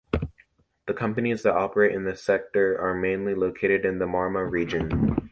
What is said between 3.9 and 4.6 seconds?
the Marmara